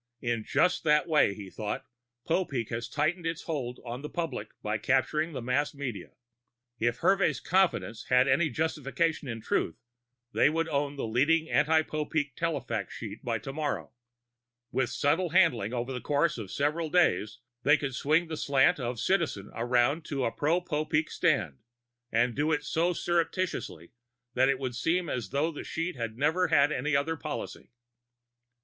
In 0.19 0.43
just 0.43 0.83
that 0.83 1.07
way, 1.07 1.35
he 1.35 1.51
thought, 1.51 1.85
Popeek 2.27 2.71
was 2.71 2.89
tightening 2.89 3.27
its 3.29 3.43
hold 3.43 3.79
on 3.85 4.01
the 4.01 4.09
public 4.09 4.49
by 4.63 4.79
capturing 4.79 5.33
the 5.33 5.43
mass 5.43 5.75
media. 5.75 6.13
If 6.79 6.97
Hervey's 7.01 7.39
confidence 7.39 8.05
had 8.05 8.27
any 8.27 8.49
justification 8.49 9.27
in 9.27 9.41
truth, 9.41 9.75
they 10.33 10.49
would 10.49 10.67
own 10.69 10.95
the 10.95 11.05
leading 11.05 11.51
anti 11.51 11.83
Popeek 11.83 12.35
telefax 12.35 12.89
sheet 12.89 13.23
by 13.23 13.37
tomorrow. 13.37 13.91
With 14.71 14.89
subtle 14.89 15.29
handling 15.29 15.71
over 15.71 15.93
the 15.93 16.01
course 16.01 16.39
of 16.39 16.49
several 16.49 16.89
days, 16.89 17.37
they 17.61 17.77
could 17.77 17.93
swing 17.93 18.27
the 18.27 18.37
slant 18.37 18.79
of 18.79 18.99
Citizen 18.99 19.51
around 19.53 20.03
to 20.05 20.25
a 20.25 20.31
pro 20.31 20.61
Popeek 20.61 21.11
stand, 21.11 21.59
and 22.11 22.33
do 22.33 22.51
it 22.51 22.63
so 22.63 22.93
surreptitiously 22.93 23.91
that 24.33 24.49
it 24.49 24.57
would 24.57 24.73
seem 24.75 25.09
as 25.09 25.29
though 25.29 25.51
the 25.51 25.63
sheet 25.63 25.95
had 25.95 26.17
never 26.17 26.47
had 26.47 26.71
any 26.71 26.95
other 26.95 27.15
policy. 27.15 27.69